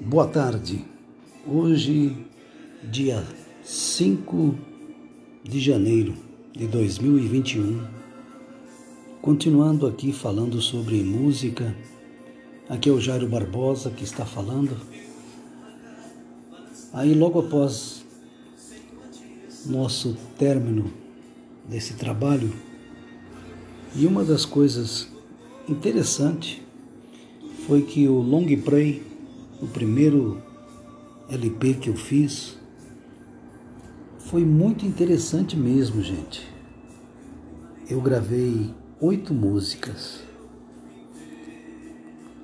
Boa 0.00 0.28
tarde. 0.28 0.84
Hoje, 1.44 2.16
dia 2.84 3.26
5 3.64 4.54
de 5.42 5.58
janeiro 5.58 6.14
de 6.56 6.68
2021, 6.68 7.84
continuando 9.20 9.88
aqui 9.88 10.12
falando 10.12 10.60
sobre 10.62 11.02
música. 11.02 11.74
Aqui 12.68 12.88
é 12.88 12.92
o 12.92 13.00
Jairo 13.00 13.26
Barbosa 13.26 13.90
que 13.90 14.04
está 14.04 14.24
falando. 14.24 14.76
Aí, 16.92 17.12
logo 17.12 17.40
após 17.40 18.04
nosso 19.66 20.16
término 20.38 20.92
desse 21.68 21.94
trabalho, 21.94 22.52
e 23.96 24.06
uma 24.06 24.22
das 24.22 24.44
coisas 24.44 25.08
interessantes 25.68 26.60
foi 27.66 27.82
que 27.82 28.06
o 28.06 28.20
Long 28.20 28.46
Play, 28.62 29.07
o 29.60 29.66
primeiro 29.66 30.40
LP 31.28 31.74
que 31.74 31.90
eu 31.90 31.96
fiz, 31.96 32.56
foi 34.18 34.44
muito 34.44 34.86
interessante 34.86 35.56
mesmo, 35.56 36.02
gente. 36.02 36.46
Eu 37.88 38.00
gravei 38.00 38.72
oito 39.00 39.34
músicas. 39.34 40.22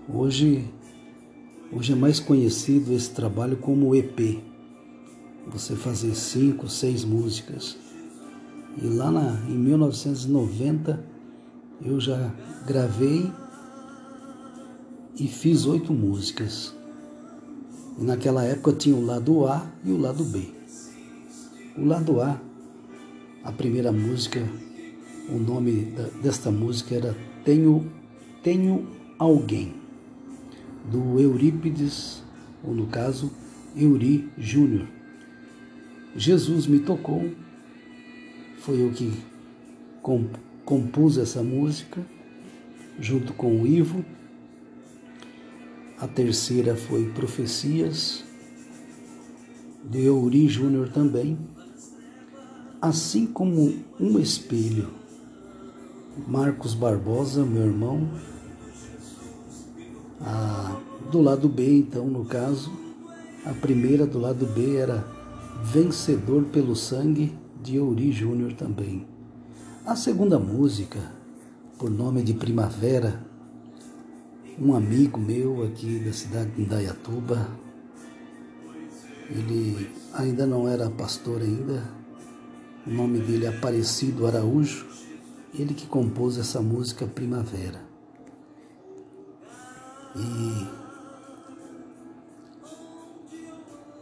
Hoje, 0.08 0.70
hoje 1.72 1.92
é 1.92 1.96
mais 1.96 2.18
conhecido 2.18 2.92
esse 2.92 3.10
trabalho 3.10 3.56
como 3.56 3.94
EP. 3.94 4.42
Você 5.48 5.76
fazer 5.76 6.14
cinco, 6.14 6.68
seis 6.68 7.04
músicas. 7.04 7.76
E 8.82 8.86
lá 8.86 9.10
na, 9.10 9.40
em 9.48 9.56
1990 9.56 11.04
eu 11.82 12.00
já 12.00 12.32
gravei 12.66 13.30
e 15.18 15.28
fiz 15.28 15.66
oito 15.66 15.92
músicas. 15.92 16.74
E 17.98 18.04
naquela 18.04 18.44
época 18.44 18.72
tinha 18.72 18.96
o 18.96 19.04
lado 19.04 19.46
A 19.46 19.70
e 19.84 19.90
o 19.90 19.98
lado 19.98 20.24
B. 20.24 20.48
O 21.76 21.84
lado 21.84 22.20
A, 22.20 22.40
a 23.42 23.52
primeira 23.52 23.92
música, 23.92 24.40
o 25.28 25.38
nome 25.38 25.92
desta 26.22 26.50
música 26.50 26.94
era 26.94 27.16
Tenho, 27.44 27.90
Tenho 28.42 28.86
Alguém, 29.18 29.74
do 30.90 31.20
Eurípides, 31.20 32.22
ou 32.62 32.74
no 32.74 32.86
caso, 32.86 33.30
Euri 33.76 34.28
Júnior. 34.36 34.86
Jesus 36.16 36.66
me 36.66 36.78
tocou, 36.80 37.30
foi 38.58 38.82
eu 38.82 38.90
que 38.90 39.12
compus 40.64 41.18
essa 41.18 41.42
música, 41.42 42.04
junto 43.00 43.32
com 43.32 43.60
o 43.60 43.66
Ivo. 43.66 44.04
A 45.98 46.08
terceira 46.08 46.76
foi 46.76 47.10
Profecias, 47.10 48.24
do 49.84 49.98
Euri 49.98 50.48
Júnior 50.48 50.88
também. 50.88 51.38
Assim 52.80 53.26
como 53.26 53.74
um 54.00 54.18
espelho, 54.18 54.88
Marcos 56.26 56.74
Barbosa, 56.74 57.44
meu 57.44 57.64
irmão. 57.64 58.08
Ah, 60.20 60.80
do 61.10 61.20
lado 61.20 61.48
B, 61.48 61.78
então, 61.78 62.06
no 62.06 62.24
caso, 62.24 62.72
a 63.44 63.52
primeira 63.52 64.06
do 64.06 64.18
lado 64.18 64.46
B 64.46 64.76
era 64.76 65.06
Vencedor 65.62 66.44
pelo 66.44 66.74
Sangue, 66.74 67.32
de 67.62 67.76
Euri 67.76 68.12
Júnior 68.12 68.52
também. 68.52 69.06
A 69.86 69.96
segunda 69.96 70.38
música, 70.38 70.98
por 71.78 71.90
nome 71.90 72.22
de 72.22 72.34
Primavera, 72.34 73.24
um 74.58 74.74
amigo 74.74 75.18
meu 75.18 75.64
aqui 75.64 75.98
da 75.98 76.12
cidade 76.12 76.50
de 76.50 76.62
Indaiatuba, 76.62 77.48
ele 79.30 79.90
ainda 80.12 80.46
não 80.46 80.68
era 80.68 80.88
pastor 80.90 81.40
ainda, 81.40 81.82
o 82.86 82.90
nome 82.90 83.18
dele 83.18 83.46
é 83.46 83.48
Aparecido 83.48 84.26
Araújo, 84.26 84.86
ele 85.54 85.74
que 85.74 85.86
compôs 85.86 86.38
essa 86.38 86.60
música 86.60 87.06
Primavera. 87.06 87.80
E 90.16 90.68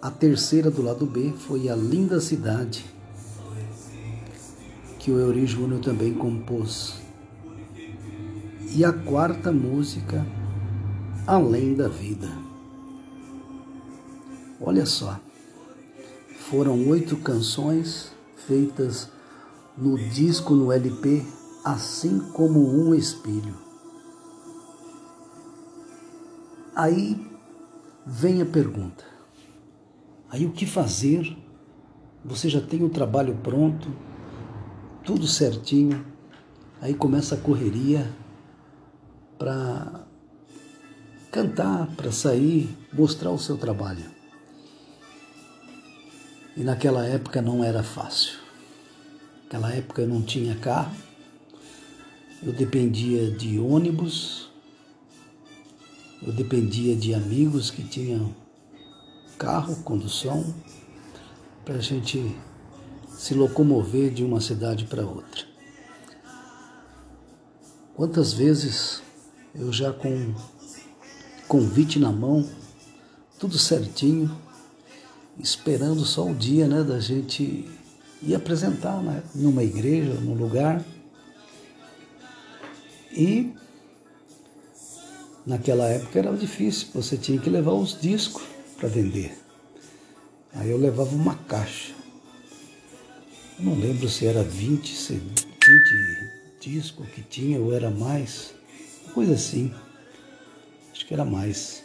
a 0.02 0.10
terceira 0.10 0.70
do 0.70 0.82
lado 0.82 1.06
B 1.06 1.32
foi 1.38 1.68
A 1.68 1.76
Linda 1.76 2.20
Cidade, 2.20 2.84
que 4.98 5.10
o 5.10 5.18
Euri 5.18 5.46
Júnior 5.46 5.80
também 5.80 6.12
compôs. 6.12 7.00
E 8.74 8.84
a 8.84 8.92
quarta 8.92 9.52
música, 9.52 10.26
Além 11.26 11.74
da 11.74 11.86
Vida. 11.86 12.28
Olha 14.60 14.84
só, 14.84 15.20
foram 16.50 16.88
oito 16.88 17.16
canções 17.18 18.12
feitas 18.34 19.08
no 19.78 19.96
disco, 19.96 20.54
no 20.54 20.72
LP, 20.72 21.24
assim 21.64 22.18
como 22.32 22.60
um 22.60 22.92
espelho. 22.92 23.54
Aí 26.74 27.24
vem 28.04 28.42
a 28.42 28.46
pergunta: 28.46 29.04
aí 30.28 30.44
o 30.44 30.50
que 30.50 30.66
fazer? 30.66 31.36
Você 32.24 32.48
já 32.48 32.60
tem 32.60 32.82
o 32.82 32.90
trabalho 32.90 33.36
pronto, 33.44 33.88
tudo 35.04 35.28
certinho. 35.28 36.04
Aí 36.80 36.94
começa 36.94 37.36
a 37.36 37.38
correria 37.38 38.12
para 39.38 40.04
cantar, 41.32 41.86
para 41.96 42.12
sair, 42.12 42.68
mostrar 42.92 43.30
o 43.30 43.38
seu 43.38 43.56
trabalho. 43.56 44.04
E 46.54 46.62
naquela 46.62 47.06
época 47.06 47.40
não 47.40 47.64
era 47.64 47.82
fácil. 47.82 48.38
Naquela 49.44 49.72
época 49.72 50.02
eu 50.02 50.08
não 50.08 50.20
tinha 50.20 50.54
carro, 50.56 50.94
eu 52.42 52.52
dependia 52.52 53.30
de 53.30 53.58
ônibus, 53.58 54.50
eu 56.22 56.32
dependia 56.34 56.94
de 56.94 57.14
amigos 57.14 57.70
que 57.70 57.82
tinham 57.82 58.34
carro, 59.38 59.76
condução, 59.82 60.54
para 61.64 61.76
a 61.76 61.80
gente 61.80 62.36
se 63.16 63.32
locomover 63.32 64.12
de 64.12 64.22
uma 64.22 64.40
cidade 64.40 64.84
para 64.84 65.06
outra. 65.06 65.46
Quantas 67.94 68.34
vezes 68.34 69.02
eu 69.54 69.72
já 69.72 69.92
com 69.92 70.34
convite 71.52 71.98
na 71.98 72.10
mão, 72.10 72.48
tudo 73.38 73.58
certinho, 73.58 74.34
esperando 75.38 76.02
só 76.02 76.26
o 76.26 76.34
dia 76.34 76.66
né, 76.66 76.82
da 76.82 76.98
gente 76.98 77.68
ir 78.22 78.34
apresentar 78.34 79.02
né, 79.02 79.22
numa 79.34 79.62
igreja, 79.62 80.14
num 80.14 80.32
lugar. 80.32 80.82
E 83.12 83.52
naquela 85.44 85.84
época 85.88 86.18
era 86.18 86.34
difícil, 86.34 86.88
você 86.94 87.18
tinha 87.18 87.38
que 87.38 87.50
levar 87.50 87.74
os 87.74 88.00
discos 88.00 88.44
para 88.78 88.88
vender. 88.88 89.36
Aí 90.54 90.70
eu 90.70 90.78
levava 90.78 91.14
uma 91.14 91.34
caixa 91.34 91.92
não 93.58 93.78
lembro 93.78 94.08
se 94.08 94.26
era 94.26 94.42
20, 94.42 95.12
20 95.12 95.30
discos 96.60 97.06
que 97.10 97.22
tinha 97.22 97.60
ou 97.60 97.72
era 97.72 97.90
mais, 97.90 98.54
coisa 99.14 99.34
assim. 99.34 99.72
Acho 101.02 101.08
que 101.08 101.14
era 101.14 101.24
mais. 101.24 101.82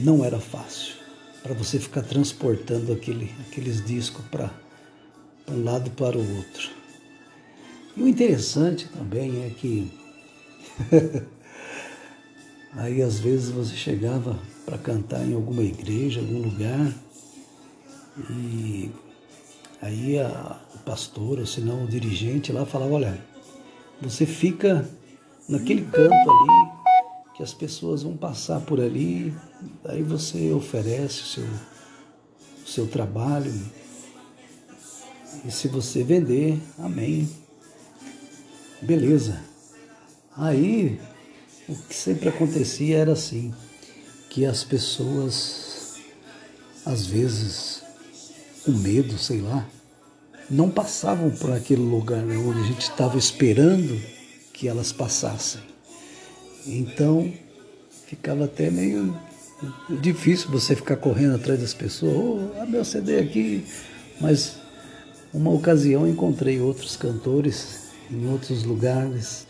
Não 0.00 0.24
era 0.24 0.40
fácil 0.40 0.96
para 1.40 1.54
você 1.54 1.78
ficar 1.78 2.02
transportando 2.02 2.92
aquele, 2.92 3.32
aqueles 3.46 3.84
discos 3.86 4.24
para 4.26 4.50
um 5.48 5.62
lado 5.62 5.88
para 5.92 6.18
o 6.18 6.36
outro. 6.36 6.68
E 7.96 8.02
o 8.02 8.08
interessante 8.08 8.88
também 8.88 9.44
é 9.44 9.50
que 9.50 9.88
aí 12.74 13.00
às 13.02 13.20
vezes 13.20 13.50
você 13.50 13.76
chegava 13.76 14.36
para 14.66 14.76
cantar 14.76 15.24
em 15.24 15.32
alguma 15.32 15.62
igreja, 15.62 16.18
algum 16.18 16.42
lugar, 16.42 16.92
e 18.30 18.90
Aí 19.80 20.18
a, 20.18 20.60
o 20.74 20.78
pastor, 20.78 21.38
ou 21.38 21.46
se 21.46 21.60
não 21.60 21.84
o 21.84 21.86
dirigente 21.86 22.50
lá 22.50 22.66
falava, 22.66 22.94
olha, 22.94 23.16
você 24.02 24.26
fica 24.26 24.90
naquele 25.48 25.82
canto 25.82 26.12
ali, 26.12 26.57
que 27.38 27.42
as 27.44 27.54
pessoas 27.54 28.02
vão 28.02 28.16
passar 28.16 28.60
por 28.62 28.80
ali, 28.80 29.32
aí 29.84 30.02
você 30.02 30.52
oferece 30.52 31.20
o 31.20 31.24
seu, 31.24 31.44
o 31.44 32.68
seu 32.68 32.88
trabalho. 32.88 33.54
E 35.44 35.50
se 35.52 35.68
você 35.68 36.02
vender, 36.02 36.60
amém. 36.76 37.30
Beleza. 38.82 39.40
Aí 40.36 41.00
o 41.68 41.76
que 41.76 41.94
sempre 41.94 42.28
acontecia 42.28 42.98
era 42.98 43.12
assim, 43.12 43.54
que 44.28 44.44
as 44.44 44.64
pessoas 44.64 45.94
às 46.84 47.06
vezes 47.06 47.84
com 48.64 48.72
medo, 48.72 49.16
sei 49.16 49.40
lá, 49.40 49.64
não 50.50 50.68
passavam 50.68 51.30
por 51.30 51.52
aquele 51.52 51.82
lugar 51.82 52.24
onde 52.24 52.58
a 52.58 52.64
gente 52.64 52.90
estava 52.90 53.16
esperando 53.16 53.96
que 54.52 54.66
elas 54.66 54.90
passassem. 54.90 55.77
Então 56.68 57.32
ficava 58.06 58.44
até 58.44 58.70
meio 58.70 59.16
difícil 60.00 60.50
você 60.50 60.76
ficar 60.76 60.96
correndo 60.96 61.34
atrás 61.34 61.60
das 61.60 61.74
pessoas, 61.74 62.50
oh, 62.60 62.66
meu 62.66 62.84
CD 62.84 63.18
aqui. 63.18 63.64
Mas 64.20 64.58
uma 65.32 65.50
ocasião 65.50 66.06
encontrei 66.06 66.60
outros 66.60 66.96
cantores 66.96 67.88
em 68.10 68.28
outros 68.30 68.64
lugares, 68.64 69.46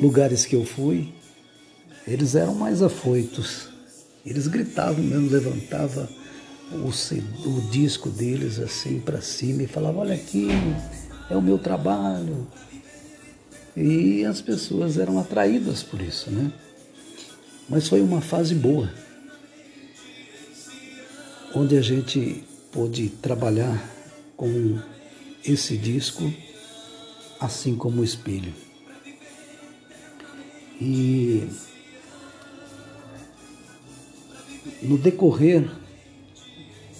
lugares 0.00 0.44
que 0.44 0.56
eu 0.56 0.64
fui, 0.64 1.12
eles 2.06 2.34
eram 2.34 2.54
mais 2.54 2.82
afoitos. 2.82 3.68
Eles 4.24 4.46
gritavam 4.48 5.04
mesmo, 5.04 5.30
levantavam 5.30 6.08
o, 6.72 7.48
o 7.48 7.60
disco 7.70 8.08
deles 8.08 8.58
assim 8.58 8.98
para 8.98 9.20
cima 9.20 9.62
e 9.62 9.66
falavam, 9.66 10.00
olha 10.00 10.14
aqui, 10.14 10.48
é 11.30 11.36
o 11.36 11.42
meu 11.42 11.58
trabalho. 11.58 12.46
E 13.76 14.24
as 14.24 14.40
pessoas 14.40 14.98
eram 14.98 15.18
atraídas 15.18 15.82
por 15.82 16.00
isso, 16.00 16.30
né? 16.30 16.52
Mas 17.68 17.88
foi 17.88 18.00
uma 18.00 18.20
fase 18.20 18.54
boa, 18.54 18.92
onde 21.54 21.76
a 21.76 21.82
gente 21.82 22.44
pôde 22.70 23.08
trabalhar 23.08 23.82
com 24.36 24.78
esse 25.44 25.76
disco, 25.76 26.32
assim 27.40 27.74
como 27.74 28.00
o 28.00 28.04
espelho. 28.04 28.52
E 30.80 31.48
no 34.82 34.98
decorrer 34.98 35.68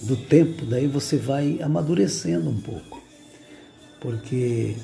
do 0.01 0.15
tempo, 0.15 0.65
daí 0.65 0.87
você 0.87 1.17
vai 1.17 1.61
amadurecendo 1.61 2.49
um 2.49 2.59
pouco, 2.59 3.01
porque 3.99 4.75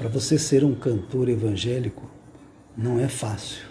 para 0.00 0.08
você 0.08 0.38
ser 0.38 0.64
um 0.64 0.74
cantor 0.74 1.28
evangélico 1.28 2.10
não 2.74 2.98
é 2.98 3.06
fácil. 3.06 3.66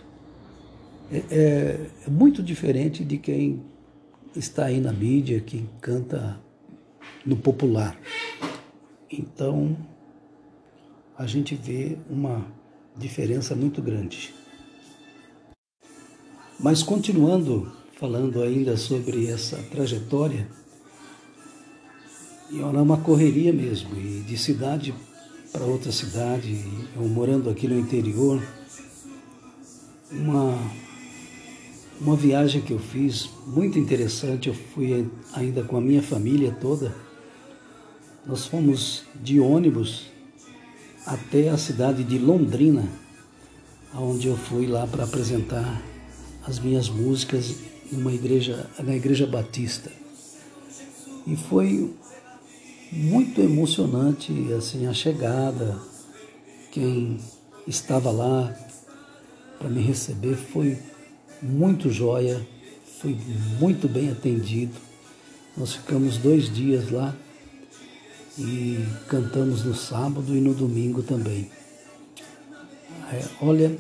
É, 1.12 1.18
é, 1.18 1.90
é, 2.06 2.10
muito 2.12 2.44
diferente 2.44 3.04
de 3.04 3.18
quem 3.18 3.64
está 4.36 4.66
aí 4.66 4.80
na 4.80 4.94
mídia, 4.94 5.42
que 5.42 5.68
canta 5.82 6.40
no 7.26 7.36
popular. 7.36 8.00
Então, 9.12 9.76
a 11.18 11.26
gente 11.26 11.56
vê 11.56 11.98
uma 12.08 12.46
diferença 12.96 13.56
muito 13.56 13.82
grande. 13.82 14.32
Mas 16.60 16.84
continuando 16.84 17.72
falando 18.00 18.44
ainda 18.44 18.78
sobre 18.78 19.26
essa 19.26 19.58
trajetória, 19.72 20.48
e 22.52 22.60
era 22.60 22.84
uma 22.84 22.98
correria 22.98 23.52
mesmo, 23.52 23.98
e 23.98 24.22
de 24.22 24.38
cidade 24.38 24.94
para 25.52 25.64
outra 25.64 25.92
cidade, 25.92 26.64
eu 26.96 27.08
morando 27.08 27.50
aqui 27.50 27.68
no 27.68 27.80
interior, 27.80 28.42
uma, 30.12 30.58
uma 32.00 32.16
viagem 32.16 32.62
que 32.62 32.72
eu 32.72 32.80
fiz 32.80 33.30
muito 33.48 33.80
interessante, 33.80 34.48
eu 34.48 34.54
fui 34.54 35.10
ainda 35.34 35.64
com 35.64 35.78
a 35.78 35.82
minha 35.82 36.04
família 36.04 36.52
toda, 36.52 36.96
nós 38.26 38.46
fomos 38.46 39.04
de 39.16 39.40
ônibus 39.40 40.08
até 41.06 41.50
a 41.50 41.58
cidade 41.58 42.04
de 42.04 42.20
Londrina, 42.20 42.88
onde 43.96 44.28
eu 44.28 44.38
fui 44.38 44.68
lá 44.68 44.86
para 44.86 45.04
apresentar 45.04 45.82
as 46.46 46.60
minhas 46.60 46.90
músicas 46.90 47.56
numa 47.92 48.14
igreja, 48.14 48.70
na 48.80 48.96
igreja 48.96 49.26
batista. 49.26 49.92
E 51.26 51.36
foi 51.36 51.92
muito 52.92 53.42
emocionante 53.42 54.32
assim 54.54 54.88
a 54.88 54.94
chegada. 54.94 55.78
Quem 56.72 57.20
estava 57.68 58.12
lá 58.12 58.56
para 59.58 59.70
me 59.70 59.82
receber 59.82 60.36
foi 60.36 60.78
muito 61.42 61.90
joia, 61.90 62.46
fui 63.00 63.18
muito 63.60 63.88
bem 63.88 64.12
atendido. 64.12 64.74
Nós 65.58 65.74
ficamos 65.74 66.18
dois 66.18 66.54
dias 66.54 66.90
lá 66.90 67.16
e 68.38 68.86
cantamos 69.08 69.64
no 69.64 69.76
sábado 69.76 70.36
e 70.36 70.40
no 70.40 70.54
domingo 70.54 71.04
também. 71.04 71.50
É, 73.12 73.26
olha, 73.42 73.76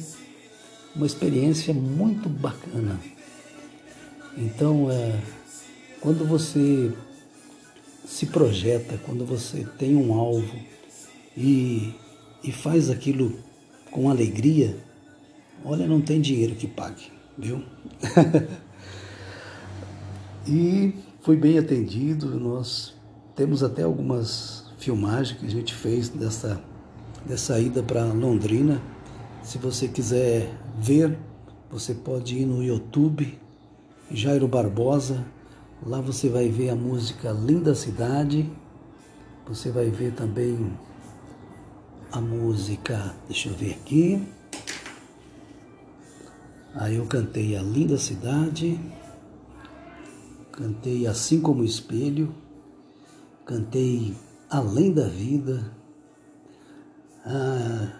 uma 0.95 1.05
experiência 1.05 1.73
muito 1.73 2.27
bacana. 2.27 2.99
Então, 4.37 4.89
é, 4.91 5.19
quando 6.01 6.25
você 6.25 6.91
se 8.09 8.25
projeta, 8.25 8.99
quando 9.05 9.23
você 9.23 9.67
tem 9.77 9.95
um 9.95 10.15
alvo 10.15 10.55
e, 11.37 11.93
e 12.43 12.51
faz 12.51 12.89
aquilo 12.89 13.37
com 13.91 14.09
alegria, 14.09 14.75
olha, 15.63 15.85
não 15.85 16.01
tem 16.01 16.19
dinheiro 16.19 16.55
que 16.55 16.67
pague, 16.67 17.11
viu? 17.37 17.63
e 20.47 20.95
fui 21.21 21.37
bem 21.37 21.59
atendido, 21.59 22.39
nós 22.39 22.95
temos 23.35 23.61
até 23.61 23.83
algumas 23.83 24.65
filmagens 24.79 25.39
que 25.39 25.45
a 25.45 25.51
gente 25.51 25.75
fez 25.75 26.09
dessa, 26.09 26.59
dessa 27.27 27.59
ida 27.59 27.83
para 27.83 28.05
Londrina. 28.05 28.81
Se 29.43 29.59
você 29.59 29.87
quiser 29.87 30.51
ver, 30.79 31.15
você 31.69 31.93
pode 31.93 32.39
ir 32.39 32.45
no 32.47 32.63
YouTube 32.63 33.37
Jairo 34.09 34.47
Barbosa. 34.47 35.23
Lá 35.85 36.01
você 36.01 36.27
vai 36.27 36.49
ver 36.49 36.69
a 36.69 36.75
música 36.75 37.31
Linda 37.31 37.73
Cidade. 37.73 38.51
Você 39.47 39.71
vai 39.71 39.89
ver 39.89 40.13
também 40.13 40.77
a 42.11 42.19
música, 42.19 43.15
deixa 43.27 43.49
eu 43.49 43.55
ver 43.55 43.71
aqui. 43.73 44.27
Aí 46.75 46.97
eu 46.97 47.05
cantei 47.05 47.55
a 47.55 47.61
Linda 47.61 47.97
Cidade, 47.97 48.79
cantei 50.51 51.07
Assim 51.07 51.41
como 51.41 51.61
o 51.61 51.65
Espelho, 51.65 52.33
cantei 53.45 54.15
Além 54.49 54.91
da 54.91 55.07
Vida, 55.07 55.71
ah, 57.25 57.99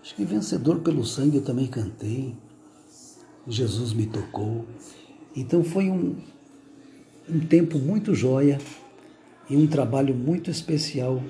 acho 0.00 0.14
que 0.14 0.24
Vencedor 0.24 0.80
pelo 0.80 1.04
Sangue 1.04 1.36
eu 1.36 1.44
também 1.44 1.66
cantei, 1.66 2.36
Jesus 3.46 3.92
me 3.92 4.06
tocou. 4.06 4.64
Então 5.34 5.62
foi 5.62 5.90
um, 5.90 6.16
um 7.30 7.40
tempo 7.40 7.78
muito 7.78 8.14
joia 8.14 8.58
e 9.48 9.56
um 9.56 9.66
trabalho 9.66 10.14
muito 10.14 10.50
especial 10.50 11.22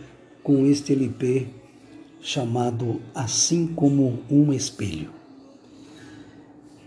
com 0.42 0.66
este 0.66 0.92
LP 0.92 1.48
chamado 2.20 3.00
Assim 3.14 3.66
como 3.66 4.20
um 4.30 4.52
Espelho. 4.52 5.10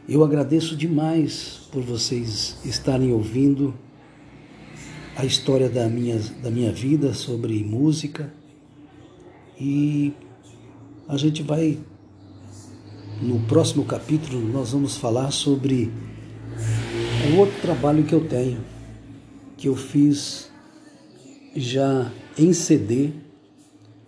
Eu 0.08 0.24
agradeço 0.24 0.76
demais 0.76 1.62
por 1.72 1.84
vocês 1.84 2.58
estarem 2.66 3.12
ouvindo 3.12 3.74
a 5.16 5.26
história 5.26 5.70
da 5.70 5.88
minha, 5.88 6.18
da 6.42 6.50
minha 6.50 6.72
vida 6.72 7.14
sobre 7.14 7.64
música 7.64 8.34
e 9.60 10.14
a 11.08 11.18
gente 11.18 11.44
vai 11.44 11.78
no 13.22 13.40
próximo 13.42 13.86
capítulo 13.86 14.42
nós 14.52 14.72
vamos 14.72 14.98
falar 14.98 15.32
sobre 15.32 15.92
um 17.30 17.38
outro 17.38 17.62
trabalho 17.62 18.04
que 18.04 18.14
eu 18.14 18.28
tenho, 18.28 18.60
que 19.62 19.68
eu 19.68 19.76
fiz 19.76 20.50
já 21.56 22.12
em 22.36 22.52
CD, 22.52 23.12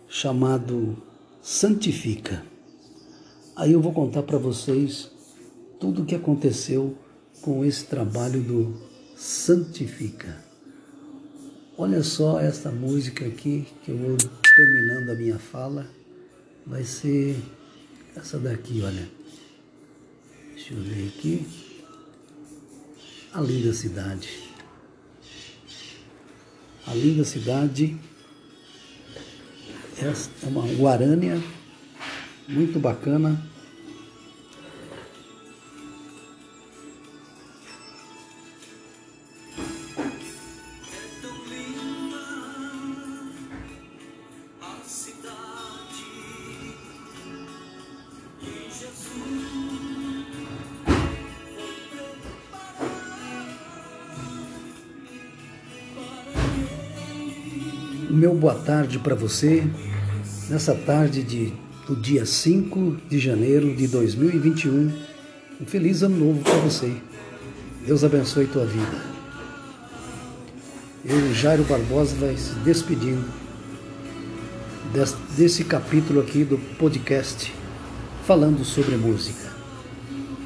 chamado 0.08 0.98
Santifica. 1.44 2.44
Aí 3.56 3.74
eu 3.74 3.80
vou 3.80 3.94
contar 3.94 4.24
para 4.24 4.40
vocês 4.40 5.12
tudo 5.80 6.02
o 6.02 6.06
que 6.08 6.16
aconteceu 6.16 6.98
com 7.44 7.64
esse 7.64 7.86
trabalho 7.86 8.42
do 8.42 8.82
Santifica. 9.16 10.44
Olha 11.78 12.02
só 12.02 12.40
essa 12.40 12.72
música 12.72 13.24
aqui 13.24 13.68
que 13.84 13.92
eu 13.92 13.98
vou 14.00 14.18
terminando 14.56 15.12
a 15.12 15.16
minha 15.16 15.38
fala. 15.38 15.88
Vai 16.66 16.84
ser 16.84 17.40
essa 18.16 18.40
daqui, 18.40 18.82
olha. 18.82 19.08
Deixa 20.56 20.74
eu 20.74 20.82
ver 20.82 21.10
aqui 21.10 21.46
a 23.32 23.40
linda 23.40 23.72
cidade. 23.72 24.53
A 26.86 26.94
linda 26.94 27.24
cidade 27.24 27.98
é 30.02 30.48
uma 30.48 30.68
guarânia 30.74 31.42
muito 32.48 32.80
bacana 32.80 33.42
O 58.14 58.16
meu 58.16 58.36
boa 58.36 58.54
tarde 58.54 59.00
para 59.00 59.16
você 59.16 59.68
nessa 60.48 60.76
tarde 60.76 61.24
de, 61.24 61.52
do 61.88 61.96
dia 61.96 62.28
5 62.28 62.98
de 63.10 63.18
janeiro 63.18 63.76
de 63.76 63.88
2021. 63.88 64.94
Um 65.60 65.66
feliz 65.66 66.04
ano 66.04 66.24
novo 66.24 66.44
para 66.44 66.54
você. 66.58 66.94
Deus 67.88 68.04
abençoe 68.04 68.46
tua 68.46 68.68
vida. 68.68 69.02
Eu, 71.04 71.34
Jairo 71.34 71.64
Barbosa, 71.64 72.16
vai 72.18 72.38
se 72.38 72.54
despedindo 72.60 73.26
desse, 74.94 75.16
desse 75.36 75.64
capítulo 75.64 76.20
aqui 76.20 76.44
do 76.44 76.60
podcast 76.78 77.52
falando 78.28 78.64
sobre 78.64 78.96
música. 78.96 79.53